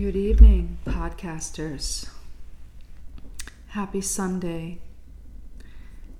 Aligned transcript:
Good 0.00 0.16
evening, 0.16 0.78
podcasters. 0.86 2.08
Happy 3.66 4.00
Sunday. 4.00 4.78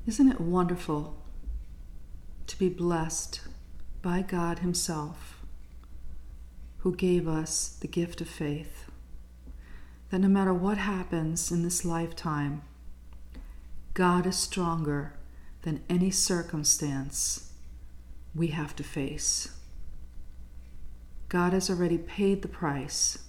Isn't 0.07 0.31
it 0.31 0.39
wonderful 0.39 1.17
to 2.47 2.59
be 2.59 2.69
blessed 2.69 3.41
by 4.03 4.21
God 4.21 4.59
Himself, 4.59 5.41
who 6.81 6.95
gave 6.95 7.27
us 7.27 7.69
the 7.81 7.89
gift 7.89 8.21
of 8.21 8.29
faith? 8.29 8.85
That 10.11 10.19
no 10.19 10.29
matter 10.29 10.53
what 10.53 10.77
happens 10.77 11.51
in 11.51 11.63
this 11.63 11.83
lifetime, 11.83 12.61
God 13.95 14.27
is 14.27 14.37
stronger 14.37 15.15
than 15.63 15.81
any 15.89 16.11
circumstance 16.11 17.55
we 18.35 18.49
have 18.49 18.77
to 18.77 18.85
face. 18.85 19.57
God 21.31 21.55
has 21.55 21.71
already 21.71 21.97
paid 21.97 22.43
the 22.43 22.49
price 22.49 23.21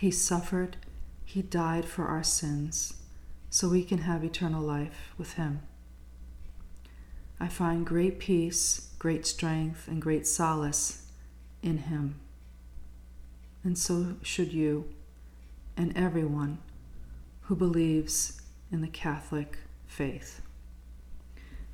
he 0.00 0.10
suffered, 0.10 0.78
He 1.26 1.42
died 1.42 1.84
for 1.84 2.06
our 2.06 2.22
sins, 2.22 2.94
so 3.50 3.68
we 3.68 3.84
can 3.84 3.98
have 3.98 4.24
eternal 4.24 4.62
life 4.62 5.12
with 5.18 5.34
Him. 5.34 5.60
I 7.38 7.48
find 7.48 7.84
great 7.84 8.18
peace, 8.18 8.94
great 8.98 9.26
strength, 9.26 9.86
and 9.86 10.00
great 10.00 10.26
solace 10.26 11.04
in 11.62 11.76
Him. 11.76 12.14
And 13.62 13.76
so 13.76 14.16
should 14.22 14.54
you 14.54 14.88
and 15.76 15.94
everyone 15.94 16.60
who 17.42 17.54
believes 17.54 18.40
in 18.72 18.80
the 18.80 18.88
Catholic 18.88 19.58
faith. 19.86 20.40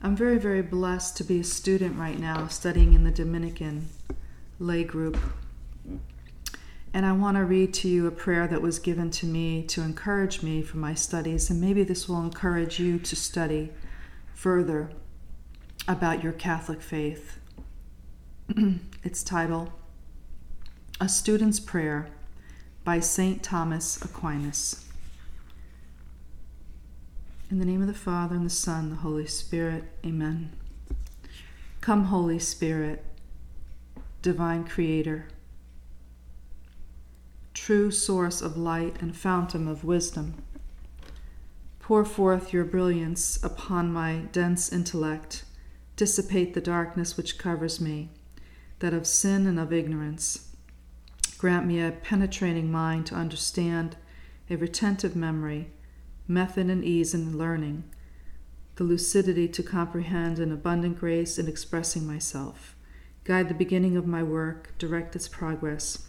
I'm 0.03 0.17
very, 0.17 0.39
very 0.39 0.63
blessed 0.63 1.17
to 1.19 1.23
be 1.23 1.39
a 1.39 1.45
student 1.45 1.97
right 1.97 2.19
now 2.19 2.49
studying 2.49 2.93
in 2.93 3.05
the 3.05 3.13
Dominican 3.13 3.89
lay 4.59 4.83
group 4.83 5.17
and 6.97 7.05
I 7.05 7.13
want 7.13 7.37
to 7.37 7.45
read 7.45 7.75
to 7.75 7.89
you 7.89 8.07
a 8.07 8.11
prayer 8.11 8.49
that 8.49 8.63
was 8.63 8.79
given 8.79 9.11
to 9.11 9.27
me 9.27 9.63
to 9.65 9.83
encourage 9.83 10.43
me 10.43 10.63
for 10.63 10.79
my 10.79 10.95
studies, 10.95 11.51
and 11.51 11.61
maybe 11.61 11.85
this 11.85 12.09
will 12.09 12.23
encourage 12.23 12.81
you 12.81 12.99
to 12.99 13.15
study 13.15 13.71
further 14.33 14.89
about 15.87 16.25
your 16.25 16.33
Catholic 16.33 16.81
faith. 16.81 17.39
it's 19.05 19.23
titled 19.23 19.71
A 20.99 21.07
Student's 21.07 21.61
Prayer 21.61 22.09
by 22.83 23.01
St. 23.01 23.43
Thomas 23.43 24.03
Aquinas. 24.03 24.87
In 27.51 27.59
the 27.59 27.67
name 27.67 27.83
of 27.83 27.89
the 27.89 27.93
Father, 27.93 28.37
and 28.37 28.47
the 28.47 28.49
Son, 28.49 28.85
and 28.85 28.93
the 28.93 28.97
Holy 28.97 29.27
Spirit, 29.27 29.85
amen. 30.03 30.51
Come, 31.83 32.05
Holy 32.05 32.39
Spirit, 32.39 33.05
divine 34.23 34.65
Creator 34.65 35.27
true 37.67 37.91
source 37.91 38.41
of 38.41 38.57
light 38.57 38.95
and 39.03 39.17
fountain 39.17 39.67
of 39.67 39.83
wisdom. 39.83 40.33
Pour 41.81 42.05
forth 42.05 42.53
your 42.53 42.63
brilliance 42.63 43.43
upon 43.43 43.93
my 43.93 44.19
dense 44.31 44.73
intellect, 44.73 45.43
dissipate 45.97 46.55
the 46.55 46.61
darkness 46.61 47.17
which 47.17 47.39
covers 47.39 47.81
me, 47.81 48.09
that 48.79 48.95
of 48.95 49.05
sin 49.05 49.49
and 49.49 49.59
of 49.59 49.73
ignorance. 49.73 50.55
Grant 51.39 51.67
me 51.67 51.81
a 51.81 51.91
penetrating 51.91 52.71
mind 52.71 53.05
to 53.07 53.17
understand, 53.17 53.97
a 54.49 54.55
retentive 54.55 55.17
memory, 55.17 55.73
method 56.29 56.71
and 56.71 56.85
ease 56.85 57.15
in 57.15 57.37
learning, 57.37 57.83
the 58.77 58.85
lucidity 58.85 59.49
to 59.49 59.65
comprehend 59.65 60.39
an 60.39 60.53
abundant 60.53 61.01
grace 61.01 61.37
in 61.37 61.49
expressing 61.49 62.07
myself. 62.07 62.77
Guide 63.25 63.49
the 63.49 63.55
beginning 63.55 63.97
of 63.97 64.07
my 64.07 64.23
work, 64.23 64.73
direct 64.79 65.17
its 65.17 65.27
progress 65.27 66.07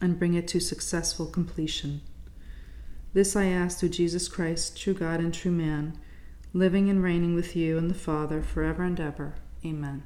and 0.00 0.18
bring 0.18 0.34
it 0.34 0.48
to 0.48 0.60
successful 0.60 1.26
completion. 1.26 2.00
This 3.12 3.34
I 3.34 3.46
ask 3.46 3.78
through 3.78 3.90
Jesus 3.90 4.28
Christ, 4.28 4.80
true 4.80 4.94
God 4.94 5.20
and 5.20 5.34
true 5.34 5.52
man, 5.52 5.98
living 6.52 6.88
and 6.88 7.02
reigning 7.02 7.34
with 7.34 7.56
you 7.56 7.76
and 7.76 7.90
the 7.90 7.94
Father 7.94 8.42
forever 8.42 8.84
and 8.84 8.98
ever. 9.00 9.34
Amen. 9.64 10.04